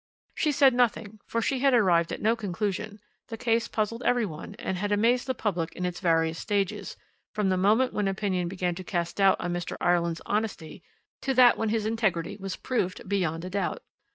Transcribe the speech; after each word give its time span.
She 0.33 0.51
said 0.51 0.73
nothing, 0.73 1.19
for 1.27 1.43
she 1.43 1.59
had 1.59 1.75
arrived 1.75 2.11
at 2.11 2.23
no 2.23 2.35
conclusion; 2.35 2.99
the 3.27 3.37
case 3.37 3.67
puzzled 3.67 4.01
every 4.01 4.25
one, 4.25 4.55
and 4.55 4.75
had 4.77 4.91
amazed 4.91 5.27
the 5.27 5.35
public 5.35 5.73
in 5.73 5.85
its 5.85 5.99
various 5.99 6.39
stages, 6.39 6.97
from 7.35 7.49
the 7.49 7.55
moment 7.55 7.93
when 7.93 8.07
opinion 8.07 8.47
began 8.47 8.73
to 8.73 8.83
cast 8.83 9.17
doubt 9.17 9.37
on 9.39 9.53
Mr. 9.53 9.77
Ireland's 9.79 10.23
honesty 10.25 10.81
to 11.21 11.35
that 11.35 11.55
when 11.55 11.69
his 11.69 11.85
integrity 11.85 12.35
was 12.35 12.55
proved 12.55 13.07
beyond 13.07 13.45
a 13.45 13.51
doubt. 13.51 13.83